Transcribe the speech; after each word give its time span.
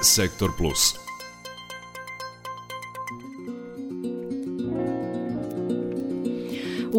Sektor 0.00 0.52
Plus. 0.52 1.07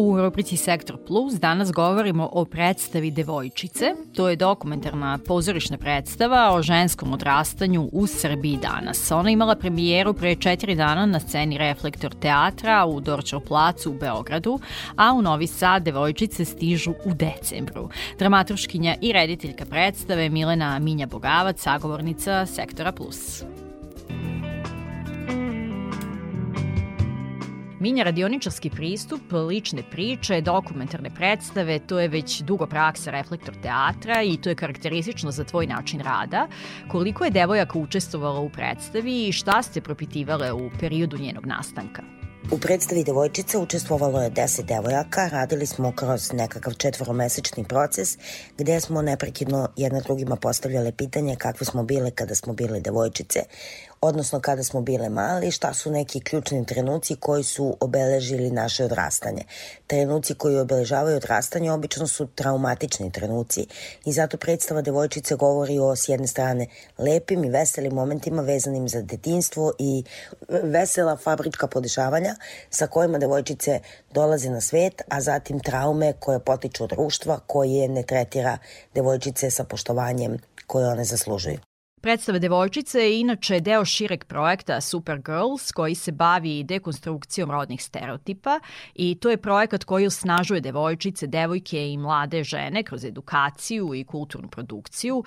U 0.02 0.16
rubrici 0.16 0.56
Sektor 0.56 0.98
Plus 1.06 1.34
danas 1.34 1.72
govorimo 1.72 2.28
o 2.32 2.44
predstavi 2.44 3.10
Devojčice. 3.10 3.94
To 4.14 4.28
je 4.28 4.36
dokumentarna 4.36 5.18
pozorišna 5.26 5.78
predstava 5.78 6.50
o 6.54 6.62
ženskom 6.62 7.12
odrastanju 7.12 7.88
u 7.92 8.06
Srbiji 8.06 8.58
danas. 8.62 9.10
Ona 9.12 9.30
imala 9.30 9.56
premijeru 9.56 10.14
pre 10.14 10.34
četiri 10.34 10.74
dana 10.74 11.06
na 11.06 11.20
sceni 11.20 11.58
Reflektor 11.58 12.14
teatra 12.14 12.86
u 12.86 13.00
Dorčov 13.00 13.40
placu 13.40 13.90
u 13.90 13.94
Beogradu, 13.94 14.58
a 14.96 15.12
u 15.12 15.22
Novi 15.22 15.46
Sad 15.46 15.82
Devojčice 15.82 16.44
stižu 16.44 16.90
u 16.90 17.14
decembru. 17.14 17.88
Dramaturškinja 18.18 18.96
i 19.00 19.12
rediteljka 19.12 19.64
predstave 19.64 20.28
Milena 20.28 20.78
Minja 20.78 21.06
Bogavac, 21.06 21.60
sagovornica 21.62 22.46
Sektora 22.46 22.92
Plus. 22.92 23.44
Minja 27.80 28.04
radioničarski 28.04 28.70
pristup, 28.70 29.32
lične 29.32 29.82
priče, 29.90 30.40
dokumentarne 30.40 31.10
predstave, 31.16 31.78
to 31.78 32.00
je 32.00 32.08
već 32.08 32.40
dugo 32.40 32.66
praksa 32.66 33.10
reflektor 33.10 33.54
teatra 33.62 34.22
i 34.22 34.36
to 34.36 34.48
je 34.48 34.54
karakteristično 34.54 35.30
za 35.30 35.44
tvoj 35.44 35.66
način 35.66 36.00
rada. 36.00 36.48
Koliko 36.88 37.24
je 37.24 37.30
devojaka 37.30 37.78
učestvovala 37.78 38.40
u 38.40 38.50
predstavi 38.50 39.28
i 39.28 39.32
šta 39.32 39.62
ste 39.62 39.80
propitivale 39.80 40.52
u 40.52 40.70
periodu 40.80 41.18
njenog 41.18 41.46
nastanka? 41.46 42.02
U 42.52 42.58
predstavi 42.58 43.04
Devojčica 43.04 43.58
učestvovalo 43.58 44.22
je 44.22 44.30
10 44.30 44.64
devojaka, 44.64 45.28
radili 45.28 45.66
smo 45.66 45.92
kroz 45.92 46.32
nekakav 46.32 46.74
četvoromesečni 46.74 47.64
proces 47.64 48.18
gde 48.58 48.80
smo 48.80 49.02
neprekidno 49.02 49.68
jedna 49.76 50.00
drugima 50.00 50.36
postavljale 50.36 50.92
pitanje 50.92 51.36
kakve 51.36 51.66
smo 51.66 51.82
bile 51.82 52.10
kada 52.10 52.34
smo 52.34 52.52
bile 52.52 52.80
devojčice, 52.80 53.40
odnosno 54.02 54.40
kada 54.40 54.62
smo 54.62 54.80
bile 54.80 55.08
mali, 55.08 55.50
šta 55.50 55.74
su 55.74 55.90
neki 55.90 56.20
ključni 56.20 56.66
trenuci 56.66 57.16
koji 57.16 57.44
su 57.44 57.76
obeležili 57.80 58.50
naše 58.50 58.84
odrastanje. 58.84 59.44
Trenuci 59.86 60.34
koji 60.34 60.58
obeležavaju 60.58 61.16
odrastanje 61.16 61.72
obično 61.72 62.06
su 62.06 62.26
traumatični 62.26 63.12
trenuci 63.12 63.66
i 64.04 64.12
zato 64.12 64.36
predstava 64.36 64.82
devojčice 64.82 65.36
govori 65.36 65.78
o 65.78 65.96
s 65.96 66.08
jedne 66.08 66.26
strane 66.26 66.66
lepim 66.98 67.44
i 67.44 67.50
veselim 67.50 67.92
momentima 67.92 68.42
vezanim 68.42 68.88
za 68.88 69.02
detinstvo 69.02 69.72
i 69.78 70.04
vesela 70.48 71.16
fabrička 71.16 71.66
podešavanja 71.66 72.36
sa 72.70 72.86
kojima 72.86 73.18
devojčice 73.18 73.80
dolaze 74.14 74.50
na 74.50 74.60
svet, 74.60 75.02
a 75.08 75.20
zatim 75.20 75.60
traume 75.60 76.12
koje 76.12 76.38
potiču 76.38 76.84
od 76.84 76.90
društva 76.90 77.40
koje 77.46 77.88
ne 77.88 78.02
tretira 78.02 78.58
devojčice 78.94 79.50
sa 79.50 79.64
poštovanjem 79.64 80.38
koje 80.66 80.88
one 80.88 81.04
zaslužuju. 81.04 81.69
Predstava 82.00 82.38
Devojčice 82.38 83.00
je 83.00 83.20
inače 83.20 83.60
deo 83.60 83.84
šireg 83.84 84.24
projekta 84.24 84.80
Supergirls 84.80 85.72
koji 85.72 85.94
se 85.94 86.12
bavi 86.12 86.64
dekonstrukcijom 86.64 87.50
rodnih 87.50 87.82
stereotipa 87.82 88.60
i 88.94 89.14
to 89.14 89.30
je 89.30 89.36
projekat 89.36 89.84
koji 89.84 90.06
osnažuje 90.06 90.60
devojčice, 90.60 91.26
devojke 91.26 91.88
i 91.90 91.98
mlade 91.98 92.44
žene 92.44 92.82
kroz 92.82 93.04
edukaciju 93.04 93.94
i 93.94 94.04
kulturnu 94.04 94.48
produkciju. 94.48 95.24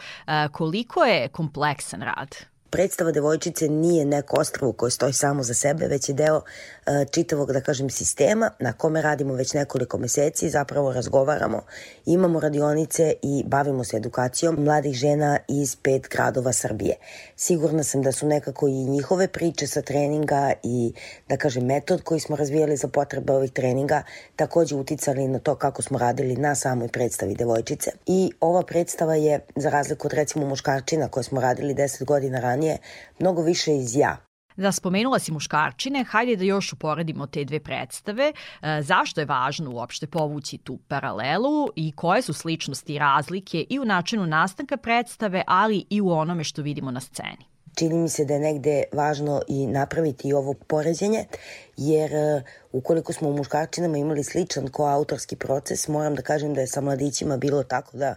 Koliko 0.52 1.04
je 1.04 1.28
kompleksan 1.28 2.02
rad? 2.02 2.53
Predstava 2.74 3.12
devojčice 3.12 3.68
nije 3.68 4.06
neko 4.06 4.38
ostrovo 4.40 4.74
koje 4.74 4.92
stoji 4.92 5.14
samo 5.14 5.44
za 5.44 5.54
sebe, 5.54 5.88
već 5.88 6.10
je 6.10 6.16
deo 6.16 6.36
uh, 6.38 6.44
čitavog, 7.12 7.52
da 7.52 7.62
kažem, 7.62 7.90
sistema 7.90 8.50
na 8.60 8.74
kome 8.74 9.02
radimo 9.02 9.34
već 9.34 9.54
nekoliko 9.54 9.98
meseci, 9.98 10.50
zapravo 10.50 10.94
razgovaramo, 10.94 11.62
imamo 12.06 12.40
radionice 12.40 13.14
i 13.22 13.44
bavimo 13.48 13.84
se 13.84 13.98
edukacijom 13.98 14.56
mladih 14.64 14.94
žena 14.94 15.38
iz 15.48 15.76
pet 15.76 16.08
gradova 16.10 16.54
Srbije. 16.54 16.96
Sigurna 17.36 17.84
sam 17.84 18.02
da 18.02 18.12
su 18.12 18.28
nekako 18.28 18.68
i 18.68 18.72
njihove 18.72 19.28
priče 19.28 19.68
sa 19.68 19.82
treninga 19.82 20.54
i, 20.64 20.94
da 21.30 21.38
kažem, 21.38 21.66
metod 21.66 22.02
koji 22.04 22.20
smo 22.20 22.36
razvijali 22.36 22.78
za 22.78 22.88
potrebe 22.88 23.34
ovih 23.34 23.52
treninga 23.52 24.04
takođe 24.36 24.76
uticali 24.76 25.28
na 25.28 25.40
to 25.40 25.56
kako 25.56 25.82
smo 25.82 25.98
radili 25.98 26.36
na 26.36 26.56
samoj 26.56 26.88
predstavi 26.88 27.36
devojčice. 27.36 27.92
I 28.06 28.32
ova 28.40 28.64
predstava 28.64 29.16
je, 29.16 29.40
za 29.56 29.70
razliku 29.70 30.08
od 30.08 30.14
recimo 30.14 30.48
muškarčina 30.48 31.08
koje 31.08 31.24
smo 31.24 31.42
radili 31.42 31.74
10 31.74 32.06
godina 32.06 32.40
ranije, 32.40 32.63
je 32.64 32.78
mnogo 33.20 33.42
više 33.42 33.76
iz 33.76 33.96
ja. 33.96 34.18
Da, 34.58 34.72
spomenula 34.72 35.20
si 35.20 35.32
muškarčine, 35.32 36.04
hajde 36.04 36.36
da 36.36 36.44
još 36.44 36.74
uporedimo 36.74 37.28
te 37.28 37.46
dve 37.46 37.60
predstave. 37.60 38.32
E, 38.34 38.82
zašto 38.82 39.22
je 39.22 39.26
važno 39.26 39.72
uopšte 39.72 40.08
povući 40.08 40.58
tu 40.58 40.80
paralelu 40.88 41.68
i 41.76 41.92
koje 41.92 42.22
su 42.22 42.34
sličnosti 42.34 42.96
i 42.96 43.00
razlike 43.00 43.66
i 43.70 43.80
u 43.80 43.86
načinu 43.86 44.26
nastanka 44.26 44.78
predstave, 44.78 45.44
ali 45.48 45.86
i 45.90 46.02
u 46.02 46.10
onome 46.10 46.44
što 46.44 46.62
vidimo 46.62 46.92
na 46.92 47.00
sceni? 47.00 47.54
Čini 47.76 47.96
mi 47.96 48.10
se 48.10 48.26
da 48.26 48.34
je 48.34 48.40
negde 48.40 48.84
važno 48.94 49.42
i 49.48 49.68
napraviti 49.68 50.34
ovo 50.34 50.54
poređenje, 50.68 51.26
jer 51.78 52.14
e, 52.14 52.42
ukoliko 52.72 53.14
smo 53.14 53.30
u 53.30 53.34
muškarčinama 53.34 53.98
imali 53.98 54.24
sličan 54.24 54.68
koautorski 54.68 55.36
proces, 55.36 55.88
moram 55.88 56.16
da 56.16 56.22
kažem 56.22 56.54
da 56.54 56.62
je 56.62 56.68
sa 56.68 56.82
mladićima 56.82 57.38
bilo 57.38 57.64
tako 57.64 57.98
da 57.98 58.16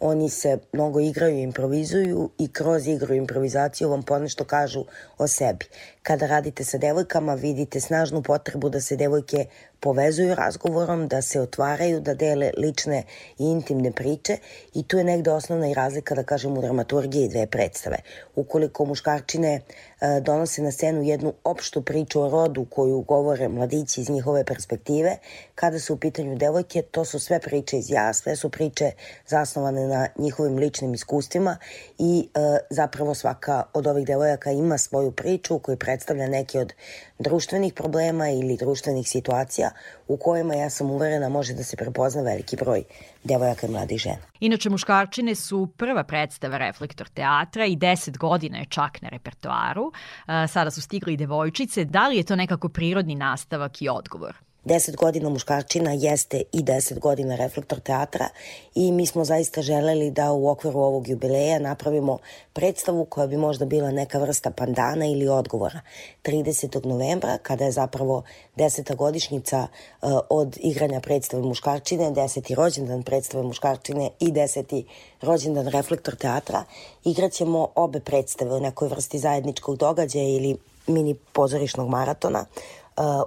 oni 0.00 0.30
se 0.30 0.58
mnogo 0.72 1.00
igraju 1.00 1.38
i 1.38 1.42
improvizuju 1.42 2.30
i 2.38 2.52
kroz 2.52 2.86
igru 2.86 3.14
i 3.14 3.18
improvizaciju 3.18 3.88
vam 3.88 4.02
ponešto 4.02 4.44
kažu 4.44 4.84
o 5.18 5.26
sebi. 5.26 5.66
Kada 6.02 6.26
radite 6.26 6.64
sa 6.64 6.78
devojkama 6.78 7.34
vidite 7.34 7.80
snažnu 7.80 8.22
potrebu 8.22 8.68
da 8.68 8.80
se 8.80 8.96
devojke 8.96 9.46
povezuju 9.80 10.34
razgovorom, 10.34 11.08
da 11.08 11.22
se 11.22 11.40
otvaraju, 11.40 12.00
da 12.00 12.14
dele 12.14 12.50
lične 12.58 13.02
i 13.38 13.44
intimne 13.44 13.92
priče 13.92 14.36
i 14.74 14.82
tu 14.82 14.98
je 14.98 15.04
negde 15.04 15.30
osnovna 15.30 15.68
i 15.68 15.74
razlika, 15.74 16.14
da 16.14 16.22
kažem, 16.22 16.58
u 16.58 16.60
dramaturgiji 16.60 17.28
dve 17.28 17.46
predstave. 17.46 17.96
Ukoliko 18.34 18.84
muškarčine 18.84 19.60
E, 20.04 20.20
donose 20.20 20.62
na 20.62 20.70
scenu 20.72 21.02
jednu 21.02 21.32
opštu 21.44 21.82
priču 21.82 22.20
o 22.20 22.28
rodu 22.30 22.64
koju 22.64 22.93
govore 23.00 23.48
mladići 23.48 24.00
iz 24.00 24.10
njihove 24.10 24.44
perspektive. 24.44 25.16
Kada 25.54 25.78
su 25.78 25.94
u 25.94 25.96
pitanju 25.96 26.36
devojke, 26.36 26.82
to 26.82 27.04
su 27.04 27.18
sve 27.18 27.40
priče 27.40 27.78
iz 27.78 27.90
ja, 27.90 28.12
sve 28.12 28.36
su 28.36 28.50
priče 28.50 28.90
zasnovane 29.26 29.86
na 29.86 30.08
njihovim 30.18 30.58
ličnim 30.58 30.94
iskustvima 30.94 31.56
i 31.98 32.28
e, 32.34 32.58
zapravo 32.70 33.14
svaka 33.14 33.62
od 33.72 33.86
ovih 33.86 34.06
devojaka 34.06 34.50
ima 34.50 34.78
svoju 34.78 35.12
priču 35.12 35.58
koju 35.58 35.76
predstavlja 35.76 36.26
neki 36.26 36.58
od 36.58 36.72
društvenih 37.18 37.72
problema 37.72 38.28
ili 38.28 38.56
društvenih 38.56 39.08
situacija 39.08 39.70
u 40.08 40.16
kojima 40.16 40.54
ja 40.54 40.70
sam 40.70 40.90
uverena 40.90 41.28
može 41.28 41.54
da 41.54 41.62
se 41.62 41.76
prepozna 41.76 42.22
veliki 42.22 42.56
broj 42.56 42.82
devojaka 43.24 43.66
i 43.66 43.70
mladih 43.70 43.98
žena. 43.98 44.22
Inače, 44.40 44.70
muškarčine 44.70 45.34
su 45.34 45.68
prva 45.76 46.04
predstava 46.04 46.58
Reflektor 46.58 47.08
teatra 47.08 47.66
i 47.66 47.76
10 47.76 48.18
godina 48.18 48.58
je 48.58 48.66
čak 48.68 49.02
na 49.02 49.08
repertoaru. 49.08 49.92
E, 50.26 50.46
sada 50.48 50.70
su 50.70 50.80
stigli 50.80 51.12
i 51.12 51.16
devojčice. 51.16 51.84
Da 51.84 52.08
li 52.08 52.16
je 52.16 52.22
to 52.22 52.36
nekako 52.36 52.68
prirodni 52.68 53.14
nastavak 53.14 53.82
i 53.82 53.88
odgovor? 53.88 54.43
10 54.64 54.96
godina 54.96 55.28
muškarčina 55.28 55.92
jeste 55.92 56.42
i 56.52 56.62
10 56.62 56.98
godina 56.98 57.36
reflektor 57.36 57.80
teatra 57.80 58.28
i 58.74 58.92
mi 58.92 59.06
smo 59.06 59.24
zaista 59.24 59.62
želeli 59.62 60.10
da 60.10 60.32
u 60.32 60.48
okviru 60.48 60.80
ovog 60.80 61.08
jubileja 61.08 61.58
napravimo 61.58 62.18
predstavu 62.52 63.04
koja 63.04 63.26
bi 63.26 63.36
možda 63.36 63.64
bila 63.64 63.90
neka 63.90 64.18
vrsta 64.18 64.50
pandana 64.50 65.06
ili 65.06 65.28
odgovora. 65.28 65.80
30. 66.24 66.86
novembra, 66.86 67.38
kada 67.42 67.64
je 67.64 67.72
zapravo 67.72 68.22
10. 68.56 68.96
godišnjica 68.96 69.66
uh, 69.66 70.10
od 70.30 70.58
igranja 70.60 71.00
predstave 71.00 71.42
muškarčine, 71.42 72.10
10. 72.10 72.54
rođendan 72.54 73.02
predstave 73.02 73.42
muškarčine 73.42 74.10
i 74.20 74.32
10. 74.32 74.84
rođendan 75.22 75.68
reflektor 75.68 76.16
teatra, 76.16 76.64
igraćemo 77.04 77.68
obe 77.74 78.00
predstave 78.00 78.54
u 78.54 78.60
nekoj 78.60 78.88
vrsti 78.88 79.18
zajedničkog 79.18 79.76
događaja 79.76 80.28
ili 80.28 80.56
mini 80.86 81.14
pozorišnog 81.32 81.88
maratona 81.88 82.44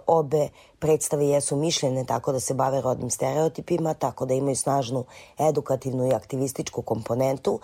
obe 0.07 0.49
predstave 0.79 1.27
jesu 1.27 1.55
mišljene 1.55 2.05
tako 2.05 2.31
da 2.31 2.39
se 2.39 2.53
bave 2.53 2.81
rodnim 2.81 3.09
stereotipima, 3.09 3.93
tako 3.93 4.25
da 4.25 4.33
imaju 4.33 4.55
snažnu 4.55 5.03
edukativnu 5.37 6.07
i 6.07 6.13
aktivističku 6.13 6.81
komponentu, 6.81 7.53
uh, 7.53 7.61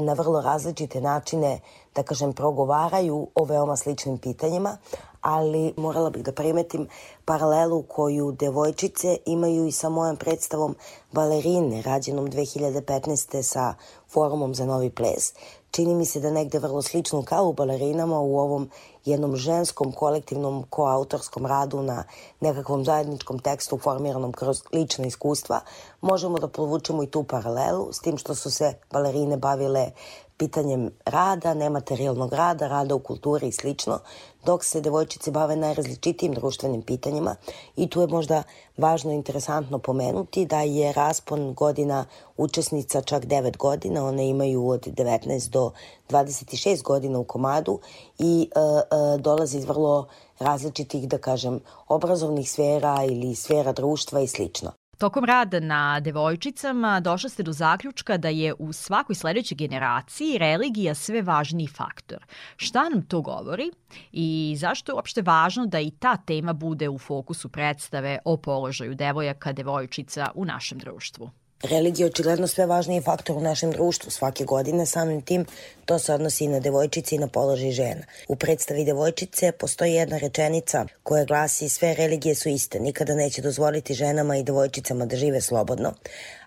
na 0.00 0.12
vrlo 0.12 0.40
različite 0.40 1.00
načine, 1.00 1.60
da 1.94 2.02
kažem, 2.02 2.32
progovaraju 2.32 3.28
o 3.34 3.44
veoma 3.44 3.76
sličnim 3.76 4.18
pitanjima, 4.18 4.76
ali 5.20 5.74
morala 5.76 6.10
bih 6.10 6.22
da 6.22 6.32
primetim 6.32 6.88
paralelu 7.24 7.82
koju 7.82 8.32
devojčice 8.32 9.16
imaju 9.26 9.66
i 9.66 9.72
sa 9.72 9.88
mojom 9.88 10.16
predstavom 10.16 10.76
Balerine, 11.12 11.82
rađenom 11.82 12.28
2015. 12.30 13.42
sa 13.42 13.74
Forumom 14.08 14.54
za 14.54 14.66
novi 14.66 14.90
ples. 14.90 15.32
Čini 15.78 15.94
mi 15.94 16.06
se 16.06 16.20
da 16.20 16.30
negde 16.30 16.58
vrlo 16.58 16.82
slično 16.82 17.22
kao 17.22 17.48
u 17.48 17.52
balerinama 17.52 18.20
u 18.20 18.38
ovom 18.38 18.70
jednom 19.04 19.36
ženskom 19.36 19.92
kolektivnom 19.92 20.64
koautorskom 20.70 21.46
radu 21.46 21.82
na 21.82 22.04
nekakvom 22.40 22.84
zajedničkom 22.84 23.38
tekstu 23.38 23.78
formiranom 23.78 24.32
kroz 24.32 24.62
lična 24.72 25.06
iskustva, 25.06 25.60
možemo 26.00 26.38
da 26.38 26.48
povučemo 26.48 27.02
i 27.02 27.06
tu 27.06 27.22
paralelu 27.22 27.92
s 27.92 28.00
tim 28.00 28.18
što 28.18 28.34
su 28.34 28.50
se 28.50 28.74
balerine 28.90 29.36
bavile 29.36 29.90
pitanjem 30.38 30.90
rada, 31.04 31.54
nematerijalnog 31.54 32.32
rada, 32.32 32.68
rada 32.68 32.94
u 32.94 32.98
kulturi 32.98 33.48
i 33.48 33.52
slično, 33.52 33.98
dok 34.44 34.64
se 34.64 34.80
devojčice 34.80 35.30
bave 35.30 35.56
najrazličitijim 35.56 36.34
društvenim 36.34 36.82
pitanjima. 36.82 37.36
I 37.76 37.90
tu 37.90 38.00
je 38.00 38.06
možda 38.06 38.42
važno 38.76 39.12
i 39.12 39.14
interesantno 39.14 39.78
pomenuti 39.78 40.46
da 40.46 40.60
je 40.60 40.92
raspon 40.92 41.54
godina 41.54 42.04
učesnica 42.36 43.02
čak 43.02 43.24
9 43.24 43.56
godina, 43.56 44.06
one 44.06 44.28
imaju 44.28 44.68
od 44.68 44.86
19 44.86 45.50
do 45.50 45.67
26 46.08 46.82
godina 46.82 47.18
u 47.18 47.24
komadu 47.24 47.80
i 48.18 48.50
e, 48.54 48.58
e, 48.58 49.18
dolaze 49.18 49.58
iz 49.58 49.64
vrlo 49.64 50.06
različitih, 50.38 51.08
da 51.08 51.18
kažem, 51.18 51.60
obrazovnih 51.88 52.50
sfera 52.50 53.04
ili 53.04 53.34
sfera 53.34 53.72
društva 53.72 54.20
i 54.20 54.26
slično. 54.26 54.72
Tokom 54.98 55.24
rada 55.24 55.60
na 55.60 56.00
devojčicama 56.00 57.00
došla 57.00 57.30
ste 57.30 57.42
do 57.42 57.52
zaključka 57.52 58.16
da 58.16 58.28
je 58.28 58.54
u 58.58 58.72
svakoj 58.72 59.14
sledećoj 59.14 59.56
generaciji 59.56 60.38
religija 60.38 60.94
sve 60.94 61.22
važniji 61.22 61.66
faktor. 61.66 62.26
Šta 62.56 62.88
nam 62.88 63.02
to 63.02 63.20
govori 63.20 63.70
i 64.12 64.56
zašto 64.58 64.92
je 64.92 64.94
uopšte 64.94 65.22
važno 65.22 65.66
da 65.66 65.80
i 65.80 65.90
ta 65.90 66.16
tema 66.16 66.52
bude 66.52 66.88
u 66.88 66.98
fokusu 66.98 67.48
predstave 67.48 68.18
o 68.24 68.36
položaju 68.36 68.94
devojaka, 68.94 69.52
devojčica 69.52 70.30
u 70.34 70.44
našem 70.44 70.78
društvu? 70.78 71.30
Religija 71.62 72.06
je 72.06 72.10
očigledno 72.10 72.46
sve 72.46 72.66
važniji 72.66 73.00
faktor 73.00 73.36
u 73.36 73.40
našem 73.40 73.70
društvu. 73.72 74.10
Svake 74.10 74.44
godine, 74.44 74.86
samim 74.86 75.22
tim 75.22 75.46
to 75.84 75.98
se 75.98 76.14
odnosi 76.14 76.44
i 76.44 76.48
na 76.48 76.60
devojčice 76.60 77.14
i 77.14 77.18
na 77.18 77.28
položaj 77.28 77.70
žena. 77.70 78.04
U 78.28 78.36
predstavi 78.36 78.84
devojčice 78.84 79.52
postoji 79.52 79.92
jedna 79.92 80.18
rečenica 80.18 80.86
koja 81.02 81.24
glasi 81.24 81.68
sve 81.68 81.94
religije 81.94 82.34
su 82.34 82.48
iste, 82.48 82.80
nikada 82.80 83.14
neće 83.14 83.42
dozvoliti 83.42 83.94
ženama 83.94 84.36
i 84.36 84.42
devojčicama 84.42 85.06
da 85.06 85.16
žive 85.16 85.40
slobodno, 85.40 85.94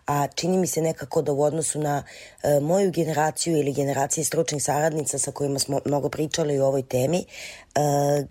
a 0.06 0.28
čini 0.28 0.58
mi 0.58 0.68
se 0.68 0.82
nekako 0.82 1.22
da 1.22 1.32
u 1.32 1.44
odnosu 1.44 1.80
na 1.80 2.04
e, 2.44 2.60
moju 2.60 2.92
generaciju 2.92 3.58
ili 3.58 3.74
generacije 3.74 4.24
stručnih 4.26 4.64
saradnica 4.64 5.18
sa 5.18 5.32
kojima 5.32 5.60
smo 5.60 5.80
mnogo 5.86 6.10
pričali 6.10 6.60
o 6.60 6.68
ovoj 6.68 6.84
temi, 6.84 7.18
e, 7.18 7.26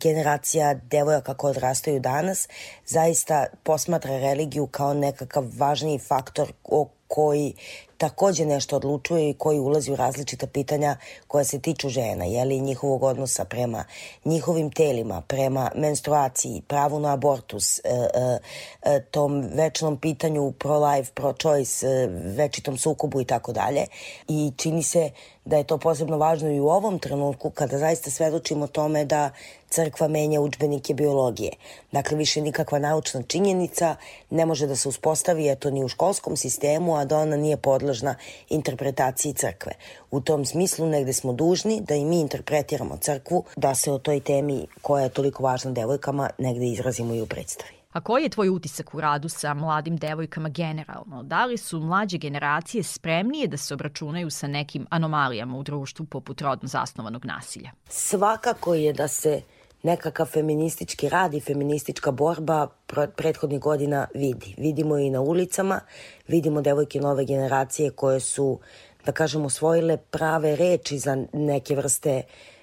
generacija 0.01 0.75
devojaka 0.75 1.35
koje 1.35 1.51
odrastaju 1.51 2.01
danas 2.01 2.49
zaista 2.87 3.47
posmatra 3.63 4.19
religiju 4.19 4.67
kao 4.67 4.95
nekakav 4.95 5.45
važniji 5.57 5.99
faktor 5.99 6.53
o 6.65 6.89
koji 7.09 7.55
takođe 8.01 8.45
nešto 8.45 8.77
odlučuje 8.77 9.31
i 9.31 9.35
koji 9.35 9.59
ulazi 9.59 9.93
u 9.93 9.97
različita 9.97 10.47
pitanja 10.47 10.97
koja 11.29 11.45
se 11.45 11.61
tiču 11.61 11.89
žena, 11.89 12.25
jeli 12.25 12.61
njihovog 12.61 13.03
odnosa 13.03 13.45
prema 13.45 13.85
njihovim 14.25 14.71
telima, 14.71 15.21
prema 15.21 15.71
menstruaciji, 15.75 16.63
pravu 16.69 17.01
na 17.01 17.13
abortus, 17.13 17.79
e, 17.79 17.83
e, 17.85 18.39
e, 18.83 19.01
tom 19.11 19.41
večnom 19.55 19.97
pitanju 19.97 20.53
pro-life, 20.53 21.13
pro-choice, 21.15 22.07
večitom 22.37 22.79
sukobu 22.79 23.21
i 23.21 23.25
tako 23.25 23.53
dalje. 23.53 23.87
I 24.29 24.53
čini 24.57 24.83
se 24.83 25.11
da 25.45 25.57
je 25.57 25.65
to 25.65 25.79
posebno 25.79 26.19
važno 26.19 26.51
i 26.51 26.61
u 26.61 26.69
ovom 26.69 26.99
trenutku 26.99 27.51
kada 27.51 27.79
zaista 27.79 28.11
svedočimo 28.11 28.67
tome 28.67 29.05
da 29.05 29.31
crkva 29.71 30.09
menja 30.09 30.41
učbenike 30.41 30.95
biologije. 30.95 31.53
Dakle, 31.93 32.17
više 32.17 32.41
nikakva 32.41 32.79
naučna 32.79 33.23
činjenica 33.23 33.97
ne 34.31 34.47
može 34.47 34.67
da 34.67 34.77
se 34.77 34.89
uspostavi, 34.89 35.49
eto, 35.51 35.71
ni 35.71 35.85
u 35.85 35.89
školskom 35.89 36.37
sistemu, 36.37 36.97
a 36.97 37.05
da 37.05 37.19
ona 37.19 37.37
nije 37.37 37.57
podložna 37.57 38.15
interpretaciji 38.49 39.33
crkve. 39.33 39.73
U 40.11 40.21
tom 40.21 40.45
smislu 40.45 40.87
negde 40.87 41.13
smo 41.13 41.33
dužni 41.33 41.81
da 41.81 41.95
i 41.95 42.05
mi 42.05 42.21
interpretiramo 42.21 42.97
crkvu, 42.97 43.45
da 43.57 43.75
se 43.75 43.93
o 43.93 43.99
toj 43.99 44.21
temi 44.21 44.67
koja 44.83 45.05
je 45.05 45.09
toliko 45.09 45.43
važna 45.43 45.71
devojkama 45.71 46.31
negde 46.39 46.67
izrazimo 46.67 47.15
i 47.15 47.23
u 47.23 47.27
predstavi. 47.27 47.81
A 47.93 48.01
koji 48.01 48.23
je 48.23 48.29
tvoj 48.29 48.49
utisak 48.49 48.95
u 48.95 49.01
radu 49.01 49.29
sa 49.29 49.55
mladim 49.55 49.97
devojkama 49.97 50.49
generalno? 50.49 51.23
Da 51.23 51.45
li 51.45 51.57
su 51.57 51.81
mlađe 51.81 52.19
generacije 52.19 52.83
spremnije 52.83 53.47
da 53.47 53.57
se 53.57 53.75
obračunaju 53.75 54.31
sa 54.31 54.47
nekim 54.47 54.87
anomalijama 54.91 55.59
u 55.59 55.63
društvu 55.63 56.07
poput 56.07 56.41
rodno 56.41 56.69
zasnovanog 56.69 57.25
nasilja? 57.25 57.71
Svakako 57.89 58.75
je 58.75 58.93
da 58.93 59.09
se 59.09 59.43
nekakav 59.83 60.27
feministički 60.27 61.09
rad 61.09 61.35
i 61.35 61.41
feministička 61.41 62.11
borba 62.11 62.69
prethodnih 63.17 63.61
godina 63.61 64.07
vidi. 64.15 64.55
Vidimo 64.59 64.99
i 64.99 65.11
na 65.11 65.21
ulicama, 65.21 65.81
vidimo 66.29 66.63
devojke 66.63 67.01
nove 67.01 67.25
generacije 67.25 67.91
koje 67.91 68.21
su, 68.21 68.59
da 69.07 69.13
kažemo, 69.13 69.47
osvojile 69.47 69.97
prave 69.97 70.57
reči 70.57 70.99
za 70.99 71.25
neke 71.33 71.77
vrste 71.77 72.23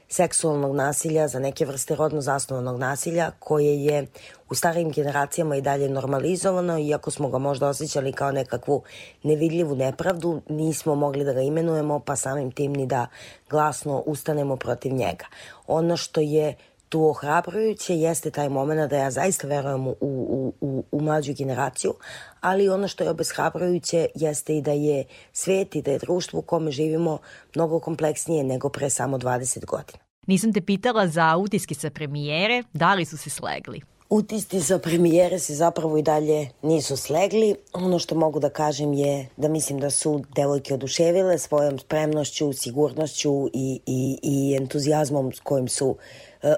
seksualnog 0.10 0.76
nasilja, 0.76 1.28
za 1.28 1.40
neke 1.40 1.66
vrste 1.66 1.96
rodno 1.96 2.22
zasnovanog 2.22 2.80
nasilja 2.80 3.32
koje 3.40 3.86
je 3.86 4.08
u 4.50 4.56
starijim 4.56 4.92
generacijama 4.92 5.56
i 5.56 5.62
dalje 5.62 5.90
normalizovano, 5.90 6.80
iako 6.80 7.12
smo 7.12 7.30
ga 7.30 7.38
možda 7.38 7.68
osjećali 7.68 8.14
kao 8.14 8.32
nekakvu 8.32 8.84
nevidljivu 9.24 9.76
nepravdu, 9.76 10.42
nismo 10.50 10.96
mogli 10.96 11.26
da 11.26 11.34
ga 11.34 11.42
imenujemo, 11.42 12.00
pa 12.00 12.16
samim 12.16 12.52
tim 12.52 12.74
ni 12.74 12.86
da 12.86 13.08
glasno 13.50 14.04
ustanemo 14.06 14.56
protiv 14.56 14.94
njega. 14.94 15.26
Ono 15.68 15.98
što 15.98 16.22
je 16.22 16.56
tu 16.90 17.10
ohrabrujuće 17.10 17.96
jeste 17.96 18.32
taj 18.32 18.50
moment 18.50 18.90
da 18.90 18.98
ja 18.98 19.12
zaista 19.12 19.48
verujem 19.48 19.88
u, 19.88 19.96
u, 20.02 20.54
u, 20.62 20.84
u 20.92 21.02
mlađu 21.02 21.34
generaciju, 21.38 21.94
ali 22.42 22.70
ono 22.70 22.88
što 22.88 23.04
je 23.04 23.10
obeshrabrujuće 23.10 24.08
jeste 24.16 24.58
i 24.58 24.62
da 24.62 24.72
je 24.72 25.06
svet 25.34 25.76
i 25.76 25.82
da 25.82 25.92
je 25.92 26.00
društvo 26.00 26.40
u 26.40 26.42
kome 26.42 26.72
živimo 26.72 27.18
mnogo 27.56 27.80
kompleksnije 27.80 28.44
nego 28.44 28.70
pre 28.70 28.90
samo 28.90 29.18
20 29.18 29.66
godina. 29.66 30.00
Nisam 30.28 30.54
te 30.54 30.62
pitala 30.62 31.08
za 31.08 31.38
utiske 31.38 31.76
sa 31.76 31.90
premijere, 31.90 32.64
da 32.74 32.94
li 32.94 33.06
su 33.06 33.18
se 33.18 33.30
slegli? 33.30 33.82
Utisci 34.10 34.62
sa 34.62 34.80
premijere 34.80 35.40
se 35.40 35.56
zapravo 35.56 35.98
i 35.98 36.02
dalje 36.02 36.50
nisu 36.62 36.98
slegli. 36.98 37.56
Ono 37.74 38.00
što 38.00 38.16
mogu 38.16 38.40
da 38.40 38.50
kažem 38.50 38.94
je 38.94 39.28
da 39.38 39.48
mislim 39.48 39.80
da 39.80 39.90
su 39.90 40.24
devojke 40.36 40.74
oduševile 40.74 41.38
svojom 41.38 41.80
spremnošću, 41.80 42.54
sigurnošću 42.54 43.48
i, 43.54 43.80
i, 43.86 44.20
i 44.24 44.56
entuzijazmom 44.56 45.34
s 45.34 45.40
kojim 45.40 45.68
su 45.68 45.98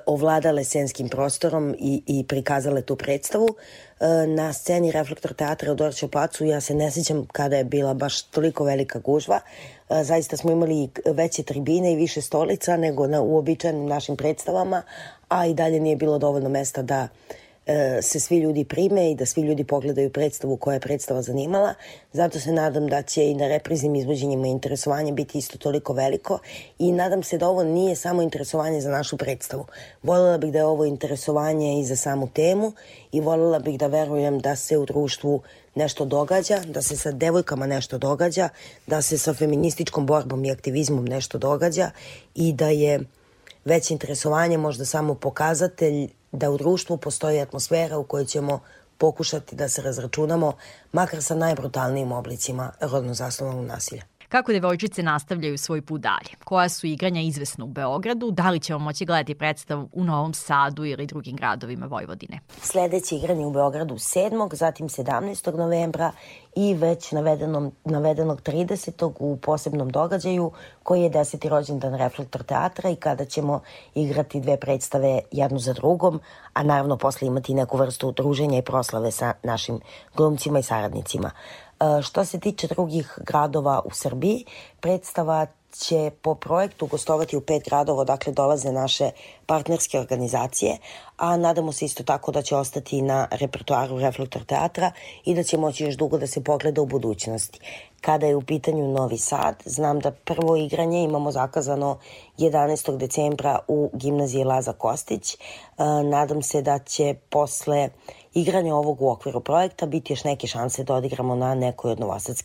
ovladale 0.06 0.64
scenskim 0.64 1.10
prostorom 1.10 1.76
i, 1.80 2.04
i 2.06 2.24
prikazale 2.28 2.82
tu 2.82 2.96
predstavu. 2.96 3.48
E, 4.00 4.28
na 4.28 4.54
sceni 4.54 4.92
Reflektor 4.92 5.34
teatra 5.34 5.72
u 5.72 5.76
Dorću 5.76 6.08
Placu 6.08 6.46
ja 6.46 6.62
se 6.62 6.74
ne 6.74 6.92
sjećam 6.92 7.28
kada 7.32 7.58
je 7.58 7.64
bila 7.64 7.94
baš 7.94 8.22
toliko 8.22 8.64
velika 8.64 9.00
gužva. 9.00 9.40
E, 9.90 10.04
zaista 10.04 10.38
smo 10.38 10.52
imali 10.52 10.90
veće 11.06 11.44
tribine 11.44 11.94
i 11.94 11.96
više 11.96 12.22
stolica 12.22 12.78
nego 12.78 13.08
na 13.08 13.22
uobičajenim 13.22 13.86
našim 13.86 14.18
predstavama, 14.18 14.82
a 15.28 15.46
i 15.46 15.54
dalje 15.54 15.80
nije 15.80 15.96
bilo 15.96 16.18
dovoljno 16.18 16.50
mesta 16.50 16.82
da 16.82 17.04
uh, 17.04 17.10
E, 17.30 17.49
se 18.02 18.20
svi 18.20 18.38
ljudi 18.38 18.64
prime 18.66 19.12
i 19.12 19.16
da 19.16 19.26
svi 19.26 19.42
ljudi 19.42 19.64
pogledaju 19.64 20.10
predstavu 20.10 20.58
koja 20.58 20.74
je 20.74 20.80
predstava 20.80 21.22
zanimala. 21.22 21.74
Zato 22.14 22.40
se 22.40 22.52
nadam 22.52 22.88
da 22.88 23.02
će 23.02 23.26
i 23.26 23.34
na 23.34 23.48
repriznim 23.48 23.96
izvođenjima 23.96 24.48
interesovanje 24.48 25.12
biti 25.14 25.38
isto 25.38 25.58
toliko 25.58 25.94
veliko 25.94 26.40
i 26.80 26.92
nadam 26.92 27.24
se 27.24 27.38
da 27.38 27.48
ovo 27.48 27.64
nije 27.64 27.96
samo 27.96 28.22
interesovanje 28.22 28.82
za 28.82 28.92
našu 28.92 29.18
predstavu. 29.18 29.66
Volela 30.04 30.38
bih 30.38 30.52
da 30.52 30.58
je 30.58 30.66
ovo 30.66 30.86
interesovanje 30.86 31.80
i 31.80 31.86
za 31.86 31.96
samu 31.96 32.30
temu 32.34 32.72
i 33.12 33.22
volela 33.22 33.60
bih 33.60 33.80
da 33.80 33.88
verujem 33.88 34.40
da 34.40 34.56
se 34.56 34.78
u 34.78 34.86
društvu 34.86 35.42
nešto 35.76 36.06
događa, 36.06 36.60
da 36.60 36.82
se 36.82 36.98
sa 36.98 37.12
devojkama 37.12 37.68
nešto 37.68 37.98
događa, 37.98 38.50
da 38.88 39.02
se 39.02 39.18
sa 39.18 39.34
feminističkom 39.34 40.06
borbom 40.06 40.46
i 40.46 40.52
aktivizmom 40.52 41.06
nešto 41.06 41.38
događa 41.38 41.92
i 42.36 42.54
da 42.54 42.70
je 42.70 43.00
već 43.66 43.92
interesovanje 43.92 44.58
možda 44.58 44.86
samo 44.86 45.16
pokazatelj 45.16 46.10
da 46.32 46.50
u 46.50 46.58
društvu 46.58 46.98
postoji 46.98 47.42
atmosfera 47.42 47.98
u 47.98 48.04
kojoj 48.04 48.26
ćemo 48.26 48.60
pokušati 48.98 49.56
da 49.56 49.70
se 49.70 49.82
razračunamo, 49.82 50.54
makar 50.92 51.24
sa 51.24 51.36
najbrutalnijim 51.36 52.12
oblicima 52.12 52.72
rodno 52.82 53.14
zasnovanog 53.14 53.66
nasilja. 53.66 54.04
Kako 54.30 54.52
devojčice 54.52 55.04
nastavljaju 55.04 55.58
svoj 55.58 55.82
put 55.82 56.02
dalje? 56.02 56.30
Koja 56.44 56.70
su 56.70 56.88
igranja 56.88 57.22
izvesna 57.22 57.66
u 57.66 57.68
Beogradu? 57.68 58.32
Da 58.32 58.50
li 58.50 58.60
ćemo 58.60 58.80
moći 58.80 59.06
gledati 59.06 59.36
predstavu 59.36 59.90
u 59.94 60.04
Novom 60.04 60.34
Sadu 60.34 60.86
ili 60.86 61.06
drugim 61.06 61.36
gradovima 61.36 61.86
Vojvodine? 61.86 62.40
Sledeće 62.62 63.16
igranje 63.16 63.46
u 63.46 63.52
Beogradu 63.52 63.96
7. 63.96 64.56
zatim 64.56 64.90
17. 64.90 65.58
novembra 65.58 66.12
i 66.60 66.74
već 66.74 67.12
navedenom, 67.12 67.72
navedenog 67.86 68.42
30. 68.42 69.12
u 69.20 69.38
posebnom 69.38 69.90
događaju 69.90 70.52
koji 70.84 71.02
je 71.02 71.10
deseti 71.10 71.50
rođendan 71.50 71.96
Reflektor 71.96 72.44
teatra 72.44 72.90
i 72.90 72.96
kada 72.96 73.26
ćemo 73.26 73.62
igrati 73.96 74.42
dve 74.42 74.58
predstave 74.58 75.20
jednu 75.32 75.60
za 75.60 75.74
drugom, 75.74 76.20
a 76.54 76.64
naravno 76.64 76.98
posle 76.98 77.28
imati 77.28 77.54
neku 77.54 77.78
vrstu 77.78 78.12
druženja 78.12 78.58
i 78.58 78.62
proslave 78.62 79.12
sa 79.12 79.34
našim 79.44 79.80
glumcima 80.16 80.60
i 80.60 80.64
saradnicima. 80.64 81.32
E, 81.32 82.02
što 82.02 82.26
se 82.26 82.40
tiče 82.40 82.68
drugih 82.68 83.20
gradova 83.26 83.82
u 83.86 83.92
Srbiji, 83.92 84.46
predstava 84.80 85.46
će 85.72 86.12
po 86.22 86.36
projektu 86.36 86.88
gostovati 86.88 87.38
u 87.38 87.42
pet 87.42 87.64
gradova, 87.66 88.04
dakle 88.04 88.34
dolaze 88.34 88.72
naše 88.72 89.12
partnerske 89.46 90.00
organizacije, 90.00 90.78
a 91.18 91.38
nadamo 91.38 91.72
se 91.72 91.86
isto 91.86 92.04
tako 92.04 92.32
da 92.32 92.42
će 92.42 92.56
ostati 92.56 93.02
na 93.02 93.28
repertoaru 93.32 94.00
Reflektor 94.00 94.44
teatra 94.44 94.92
i 95.26 95.36
da 95.36 95.44
će 95.44 95.58
moći 95.58 95.84
još 95.84 95.96
dugo 95.96 96.18
da 96.18 96.28
se 96.28 96.44
pogleda 96.44 96.82
u 96.82 96.86
budućnosti. 96.86 97.60
Kada 98.02 98.26
je 98.26 98.36
u 98.36 98.42
pitanju 98.42 98.92
Novi 98.92 99.18
Sad, 99.18 99.56
znam 99.66 100.00
da 100.00 100.12
prvo 100.12 100.56
igranje 100.56 101.04
imamo 101.04 101.32
zakazano 101.32 101.98
11. 102.38 102.98
decembra 102.98 103.60
u 103.68 103.90
gimnaziji 103.94 104.44
Laza 104.44 104.74
Kostić. 104.74 105.34
E, 105.34 105.38
nadam 106.04 106.42
se 106.42 106.62
da 106.62 106.80
će 106.80 107.16
posle 107.30 107.90
igranja 108.34 108.76
ovog 108.76 109.02
u 109.02 109.10
okviru 109.10 109.40
projekta 109.40 109.86
biti 109.86 110.14
još 110.14 110.24
neke 110.24 110.48
šanse 110.48 110.84
da 110.84 110.96
odigramo 110.96 111.36
na 111.36 111.56
nekoj 111.56 111.92
od 111.92 112.00
novosadskih 112.00 112.40